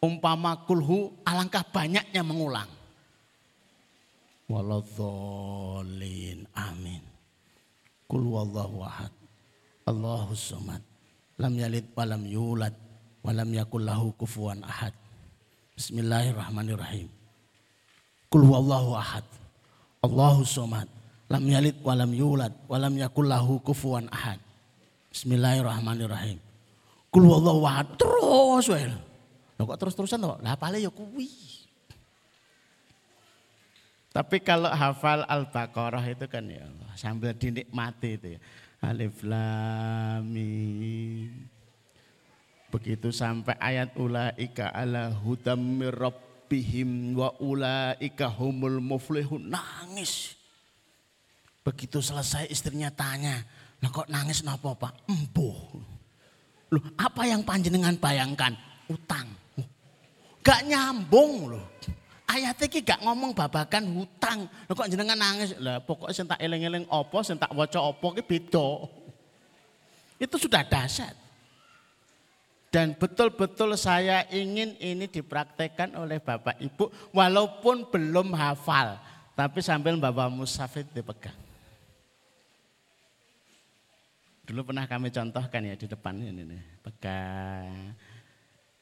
[0.00, 2.72] umpama kulhu alangkah banyaknya mengulang.
[4.48, 4.88] Waladhalin
[6.56, 7.04] amin.
[8.08, 9.12] Kul wallahu ahad.
[9.84, 10.80] Allahu somad.
[11.36, 12.72] Lam yalid walam yulad.
[13.20, 14.16] Walam yakul lahu
[14.64, 14.96] ahad.
[15.76, 17.19] Bismillahirrahmanirrahim.
[18.30, 19.26] Kul wallahu ahad.
[20.06, 20.86] Allahu somad.
[21.26, 22.54] Lam yalid walam yulad.
[22.70, 24.38] Walam yakul lahu kufuan ahad.
[25.10, 26.38] Bismillahirrahmanirrahim.
[27.10, 27.90] Kul wallahu ahad.
[27.98, 28.94] Terus well.
[29.58, 30.38] Loh kok terus-terusan loh?
[30.40, 31.26] Lah paling ya kuwi.
[34.10, 38.40] Tapi kalau hafal Al-Baqarah itu kan ya Allah, sambil dinikmati itu ya.
[38.82, 41.30] Alif Lam Mim.
[42.74, 45.60] Begitu sampai ayat ulaika ala hudam
[46.50, 50.34] rabbihim wa ulaika humul muflihun nangis.
[51.62, 53.38] Begitu selesai istrinya tanya,
[53.78, 55.78] "Lah kok nangis napa, Pak?" Embuh.
[56.74, 58.50] Loh, apa yang panjenengan bayangkan?
[58.90, 59.30] Utang.
[60.42, 61.66] Gak nyambung loh.
[62.26, 64.50] Ayat iki gak ngomong babakan hutang.
[64.66, 65.54] Lho kok jenengan nangis?
[65.62, 68.90] Lah pokoknya sing tak eling-eling apa, sing tak waca ki beda.
[70.18, 71.14] Itu sudah dahsyat.
[72.70, 78.94] Dan betul-betul saya ingin ini dipraktekkan oleh Bapak Ibu walaupun belum hafal.
[79.34, 81.34] Tapi sambil Bapak Musafid dipegang.
[84.46, 86.62] Dulu pernah kami contohkan ya di depan ini nih.
[86.82, 87.94] Pegang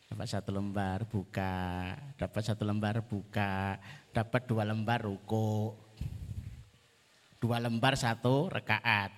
[0.09, 3.77] dapat satu lembar buka, dapat satu lembar buka,
[4.12, 5.77] dapat dua lembar ruko,
[7.37, 9.12] dua lembar satu rekaat,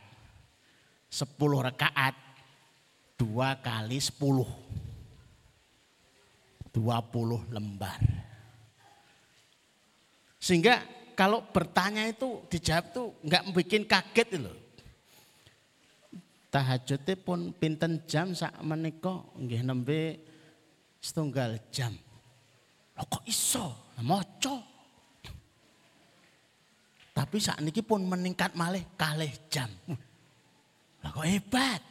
[1.06, 2.29] sepuluh rekaat,
[3.20, 4.48] dua kali sepuluh,
[6.72, 8.00] dua puluh lembar.
[10.40, 10.80] Sehingga
[11.12, 14.56] kalau bertanya itu dijawab tuh nggak bikin kaget loh.
[16.48, 20.16] Tahajudnya pun pinten jam sak menika nggih nembe
[20.96, 21.92] setunggal jam.
[22.96, 23.92] Loh kok iso?
[24.00, 24.56] Moco.
[27.12, 29.68] Tapi saat ini pun meningkat malih kalih jam.
[31.04, 31.89] Lah kok hebat.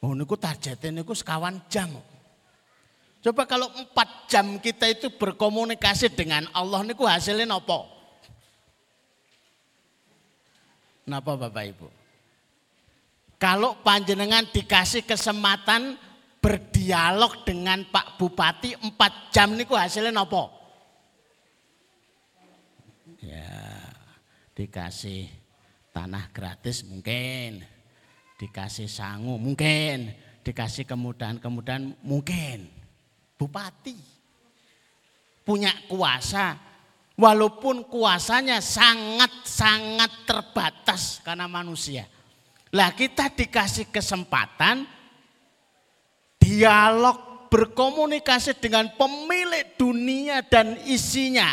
[0.00, 1.92] Oh niku targetnya niku sekawan jam.
[3.20, 7.84] Coba kalau empat jam kita itu berkomunikasi dengan Allah niku hasilnya apa?
[11.04, 11.88] Napa Bapak Ibu?
[13.36, 16.00] Kalau panjenengan dikasih kesempatan
[16.40, 20.48] berdialog dengan Pak Bupati empat jam niku hasilnya nopo?
[23.20, 23.52] Ya,
[24.56, 25.28] dikasih
[25.92, 27.60] tanah gratis mungkin,
[28.40, 32.64] dikasih sangu mungkin, dikasih kemudahan-kemudahan mungkin.
[33.36, 33.96] Bupati
[35.44, 36.56] punya kuasa,
[37.20, 42.08] walaupun kuasanya sangat-sangat terbatas karena manusia.
[42.72, 44.88] Lah kita dikasih kesempatan
[46.40, 51.52] dialog berkomunikasi dengan pemilik dunia dan isinya.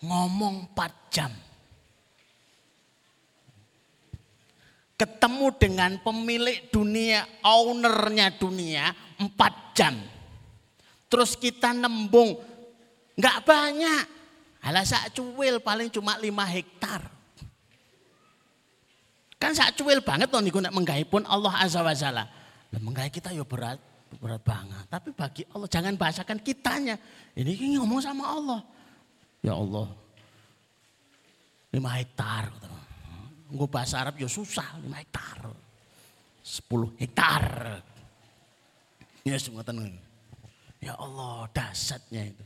[0.00, 1.30] Ngomong 4 jam.
[5.00, 9.32] Ketemu dengan pemilik dunia, ownernya dunia 4
[9.72, 9.96] jam.
[11.08, 12.36] Terus kita nembung,
[13.16, 14.04] nggak banyak.
[14.60, 17.00] Alah sak cuwil paling cuma 5 hektar.
[19.40, 20.76] Kan sak cuwil banget tuh niku nek
[21.08, 22.28] pun Allah Azza wa Jalla.
[22.68, 23.80] Lah menggaya kita ya berat,
[24.20, 24.84] berat banget.
[24.92, 27.00] Tapi bagi Allah jangan bahasakan kitanya.
[27.32, 28.60] Ini ini ngomong sama Allah.
[29.40, 29.88] Ya Allah,
[31.72, 32.52] lima hektar.
[33.50, 35.50] Gue bahasa Arab ya susah, lima hektar.
[36.40, 37.82] Sepuluh hektar.
[39.26, 39.92] Ya semua tenang.
[40.80, 42.44] Ya Allah, dasarnya itu.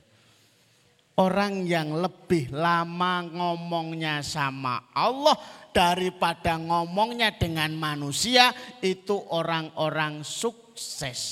[1.15, 5.39] Orang yang lebih lama ngomongnya sama Allah
[5.71, 8.51] daripada ngomongnya dengan manusia
[8.83, 11.23] itu orang-orang sukses.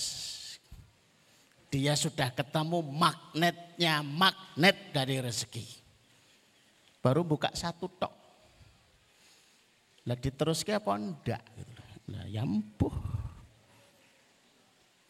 [1.67, 5.67] Dia sudah ketemu magnetnya, magnet dari rezeki.
[7.03, 8.22] Baru buka satu tok.
[10.09, 11.43] Lah diteruskan apa enggak?
[12.11, 12.43] Lah ya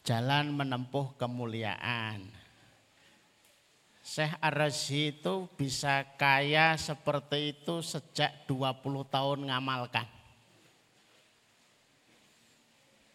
[0.03, 2.43] Jalan menempuh kemuliaan
[4.03, 10.03] Syekh ar itu bisa kaya seperti itu sejak 20 tahun ngamalkan.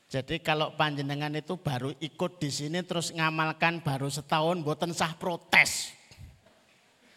[0.09, 5.93] Jadi kalau panjenengan itu baru ikut di sini terus ngamalkan baru setahun buatan sah protes.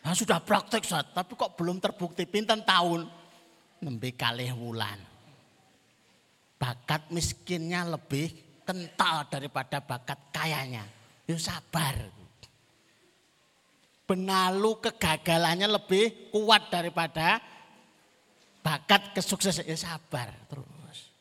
[0.04, 3.08] Nah, sudah praktek saat, tapi kok belum terbukti pinten tahun.
[3.82, 5.00] Nembe kalih wulan.
[6.62, 10.86] Bakat miskinnya lebih kental daripada bakat kayanya.
[11.26, 12.22] Yuk sabar
[14.12, 17.40] benalu kegagalannya lebih kuat daripada
[18.60, 21.16] bakat kesuksesan ya sabar terus.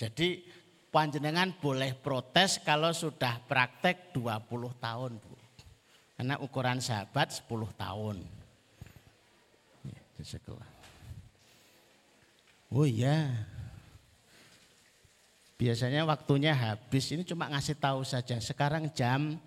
[0.00, 0.40] Jadi
[0.88, 5.36] panjenengan boleh protes kalau sudah praktek 20 tahun, Bu.
[6.16, 8.16] Karena ukuran sahabat 10 tahun.
[12.72, 13.28] Oh iya.
[15.58, 18.38] Biasanya waktunya habis, ini cuma ngasih tahu saja.
[18.42, 19.38] Sekarang jam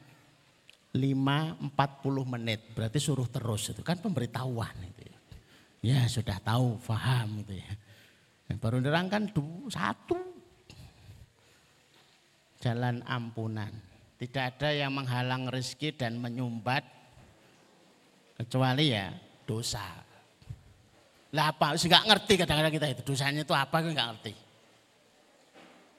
[0.95, 1.75] 5 40
[2.23, 5.17] menit berarti suruh terus itu kan pemberitahuan itu ya.
[5.83, 7.71] ya sudah tahu paham itu ya
[8.55, 9.27] baru nerangkan
[9.67, 10.15] satu
[12.63, 13.67] jalan ampunan
[14.15, 16.95] tidak ada yang menghalang rezeki dan menyumbat
[18.35, 19.15] Kecuali ya
[19.47, 20.03] dosa.
[21.35, 21.75] Lah apa?
[21.75, 23.83] Sih nggak ngerti kadang-kadang kita itu dosanya itu apa?
[23.83, 24.33] Kita nggak ngerti.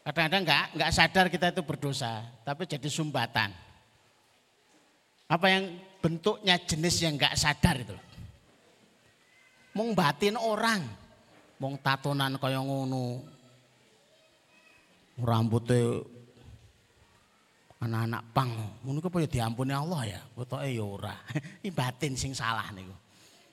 [0.07, 3.53] Kadang-kadang nggak nggak sadar kita itu berdosa, tapi jadi sumbatan.
[5.28, 7.97] Apa yang bentuknya jenis yang nggak sadar itu.
[9.76, 10.80] Mung batin orang,
[11.61, 13.37] mung tatonan kaya ngono.
[15.20, 16.01] Rambutnya
[17.80, 18.53] anak-anak pang,
[18.84, 21.16] ngono ku ya diampuni Allah ya, pokoke ya ora.
[21.61, 22.93] Ini batin sing salah niku.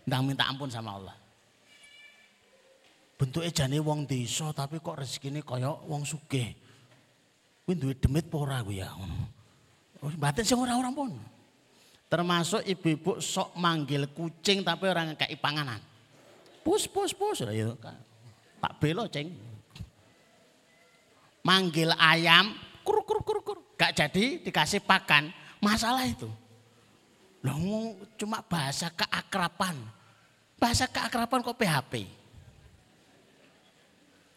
[0.08, 1.23] Ndang minta ampun sama Allah.
[3.24, 6.52] Bentuknya jane wong desa tapi kok rezekine kaya wong sugih.
[7.64, 9.16] Kuwi duwe demit apa ora kuwi ya ngono.
[10.04, 11.16] Oh, batin sing ora-ora pun.
[12.12, 15.80] Termasuk ibu-ibu sok manggil kucing tapi orang ngekei panganan.
[16.68, 17.72] Pus pus pus ya
[18.60, 19.32] tak belo ceng.
[21.48, 22.52] Manggil ayam
[22.84, 25.32] kur kur kur kur gak jadi dikasih pakan
[25.64, 26.28] masalah itu.
[27.40, 29.80] Loh cuma bahasa keakrapan.
[30.60, 32.23] Bahasa keakrapan kok PHP.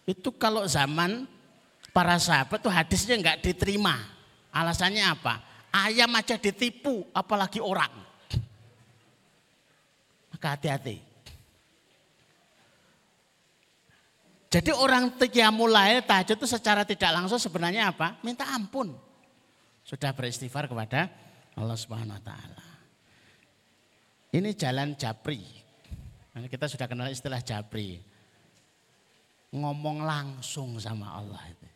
[0.07, 1.26] Itu kalau zaman
[1.90, 3.98] para sahabat tuh hadisnya nggak diterima.
[4.54, 5.42] Alasannya apa?
[5.74, 7.90] Ayam aja ditipu, apalagi orang.
[10.30, 11.02] Maka hati-hati.
[14.46, 15.12] Jadi orang
[15.52, 18.16] mulai tahajud itu secara tidak langsung sebenarnya apa?
[18.22, 18.94] Minta ampun.
[19.82, 21.11] Sudah beristighfar kepada
[21.59, 22.66] Allah Subhanahu wa taala.
[24.32, 25.42] Ini jalan Jabri.
[26.46, 28.16] Kita sudah kenal istilah Jabri
[29.55, 31.68] ngomong langsung sama Allah itu.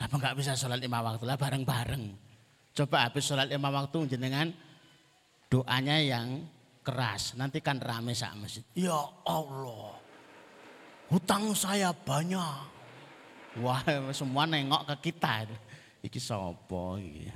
[0.00, 2.04] Apa nggak bisa sholat lima waktu lah bareng-bareng.
[2.74, 4.50] Coba habis sholat lima waktu jenengan
[5.48, 6.42] doanya yang
[6.84, 7.38] keras.
[7.38, 8.64] Nanti kan rame sak masjid.
[8.74, 9.96] Ya Allah,
[11.08, 12.74] hutang saya banyak.
[13.62, 13.80] Wah
[14.10, 15.46] semua nengok ke kita.
[16.02, 17.30] Iki sopo iki.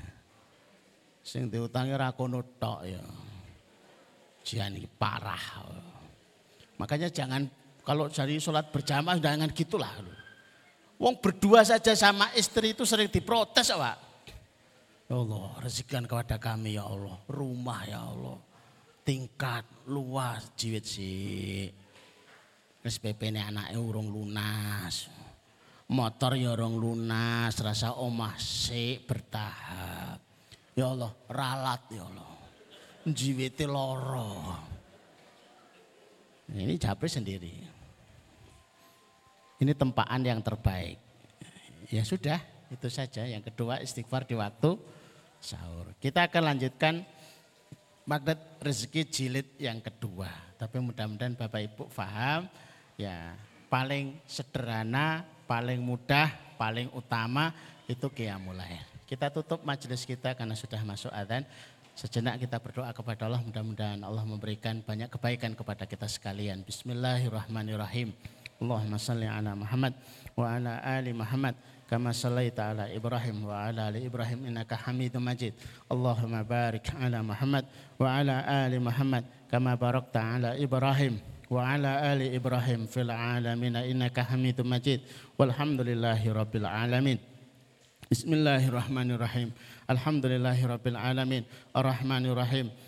[1.23, 2.43] Sing diutangi ra kono
[2.83, 3.05] ya.
[4.43, 5.63] Jian parah.
[6.81, 7.45] Makanya jangan
[7.89, 9.89] kalau jadi sholat berjamaah jangan gitulah.
[11.01, 13.97] Wong berdua saja sama istri itu sering diprotes Pak.
[15.09, 17.17] Ya Allah rezekikan kepada kami ya Allah.
[17.25, 18.37] Rumah ya Allah.
[19.09, 21.65] Tingkat luas jiwit sih.
[22.85, 25.09] SPP ini anaknya urung lunas.
[25.89, 27.57] Motor ya urung lunas.
[27.57, 30.21] Rasa omah sih bertahap.
[30.77, 32.37] Ya Allah ralat ya Allah.
[33.09, 34.61] Jiwiti loro.
[36.53, 37.68] Ini capek sendiri.
[39.59, 41.03] Ini tempaan yang terbaik.
[41.91, 42.39] Ya sudah,
[42.71, 43.27] itu saja.
[43.27, 44.79] Yang kedua istighfar di waktu
[45.43, 45.91] sahur.
[45.99, 47.03] Kita akan lanjutkan
[48.07, 50.31] magnet rezeki jilid yang kedua.
[50.55, 52.47] Tapi mudah-mudahan Bapak Ibu paham
[52.95, 53.35] ya
[53.67, 57.51] paling sederhana, paling mudah, paling utama
[57.91, 58.07] itu
[58.39, 58.79] mulai.
[59.09, 61.43] Kita tutup majelis kita karena sudah masuk adzan.
[61.99, 66.63] Sejenak kita berdoa kepada Allah mudah-mudahan Allah memberikan banyak kebaikan kepada kita sekalian.
[66.63, 68.15] Bismillahirrahmanirrahim.
[68.59, 69.95] Allahumma salli ala Muhammad
[70.35, 71.55] wa ala ali Muhammad
[71.87, 75.55] kama sallaita ala Ibrahim wa ala ali Ibrahim innaka Hamidum Majid.
[75.87, 77.65] Allahumma barik ala Muhammad
[77.97, 84.27] wa ala ali Muhammad kama barakta ala Ibrahim wa ala ali Ibrahim fil alamin innaka
[84.27, 85.07] Hamidum Majid.
[85.39, 87.19] Walhamdulillahi rabbil alamin.
[88.09, 89.53] Bismillahirrahmanirrahim.
[89.85, 91.45] Alhamdulillahi rabbil alamin.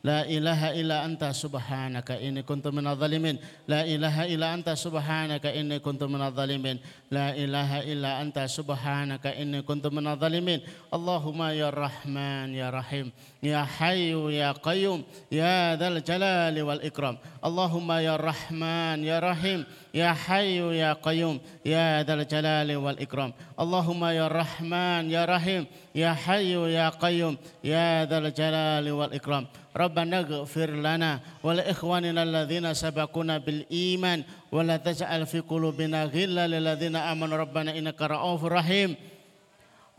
[0.00, 3.36] La ilaha illa anta subhanaka inni kuntu minadh zalimin.
[3.68, 6.80] La ilaha illa anta subhanaka inni kuntu minadh zalimin.
[7.12, 10.64] La ilaha illa anta subhanaka inni kuntu minadh zalimin.
[10.88, 13.12] Allahumma ya Rahman ya Rahim
[13.44, 17.20] ya Hayu ya Qayyum ya dal Jalali wal Ikram.
[17.44, 23.36] Allahumma ya Rahman ya Rahim ya Hayu ya Qayyum ya dal Jalali wal Ikram.
[23.52, 29.44] Allahumma ya Rahman ya Rahim ya Hayu ya Qayyum ya dal Jalali wal Ikram.
[29.77, 37.77] ربنا اغفر لنا ولإخواننا الذين سبقونا بالإيمان ولا تجعل في قلوبنا غلا للذين آمنوا ربنا
[37.77, 38.95] إنك رؤوف رحيم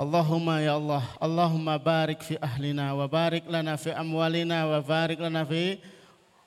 [0.01, 5.79] اللهم يا الله اللهم بارك في أهلنا وبارك لنا في أموالنا وبارك لنا في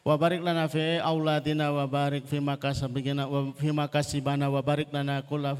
[0.05, 5.25] wa barik lana fi auladina wa barik fi makasabina wa fi makasibana wa barik lana
[5.25, 5.57] kulla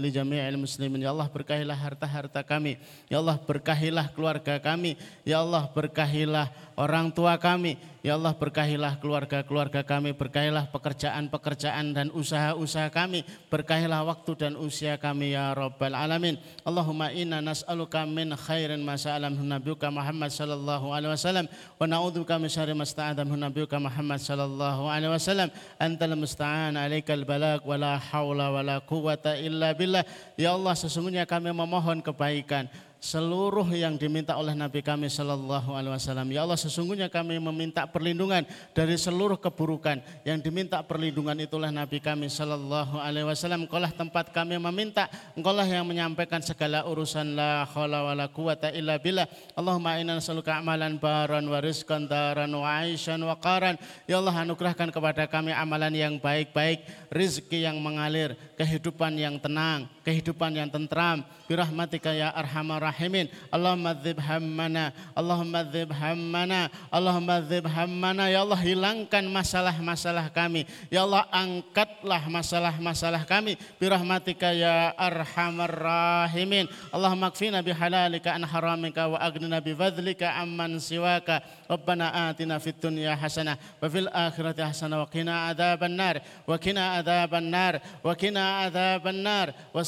[0.00, 1.04] li jami'il muslimin.
[1.04, 2.80] Ya Allah berkahilah harta-harta kami.
[3.12, 4.96] Ya Allah berkahilah keluarga kami.
[5.28, 12.90] Ya Allah berkahilah orang tua kami Ya Allah berkahilah keluarga-keluarga kami, berkahilah pekerjaan-pekerjaan dan usaha-usaha
[12.90, 16.34] kami, berkahilah waktu dan usia kami ya Rabbal Alamin.
[16.66, 21.46] Allahumma inna nas'aluka min khairin ma sa'alamhu nabiyuka Muhammad sallallahu alaihi wasallam
[21.78, 25.54] wa na'udzubika min syarri ma sta'adamhu nabiyuka Muhammad sallallahu alaihi wasallam.
[25.78, 30.02] Antal musta'an alaikal balag wa la haula wa la quwata illa billah.
[30.34, 32.66] Ya Allah sesungguhnya kami memohon kebaikan
[33.02, 36.30] seluruh yang diminta oleh Nabi kami Shallallahu Alaihi Wasallam.
[36.30, 42.30] Ya Allah, sesungguhnya kami meminta perlindungan dari seluruh keburukan yang diminta perlindungan itulah Nabi kami
[42.30, 43.66] Shallallahu Alaihi Wasallam.
[43.66, 49.26] Engkaulah tempat kami meminta, Engkaulah yang menyampaikan segala urusan la haula wala quwata illa billah.
[49.58, 53.82] Allahumma amalan baran wa rizqan daran wa aishan wa qaran.
[54.06, 60.54] Ya Allah, anugerahkan kepada kami amalan yang baik-baik, rizki yang mengalir, kehidupan yang tenang, kehidupan
[60.54, 61.26] yang tentram.
[61.50, 63.32] Birahmatika ya arhamar rahimin.
[63.48, 68.28] Allahumma dzib hammana, Allahumma dzib hammana, Allahumma dzib hammana.
[68.28, 70.68] Ya Allah hilangkan masalah-masalah kami.
[70.92, 73.56] Ya Allah angkatlah masalah-masalah kami.
[73.80, 76.68] Birahmatika ya arhamar rahimin.
[76.92, 81.40] Allahumma kfina bihalalika an haramika wa agnina bifadlika amman siwaka.
[81.64, 87.00] Rabbana atina fid dunya hasanah wa fil akhirati hasanah wa qina adzaban nar wa qina
[87.00, 89.80] adzaban nar wa qina adzaban nar wa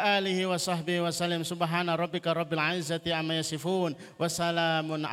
[0.00, 0.56] alihi wa
[1.44, 5.04] subhana rabbika rabbil izzati amma yasifun wa salamun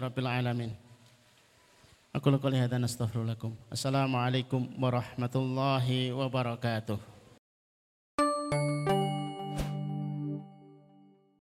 [0.00, 0.72] rabbil alamin.
[2.16, 3.52] Aku lakukan hadan astaghfirullahaladzim.
[3.68, 6.96] Assalamualaikum warahmatullahi wabarakatuh.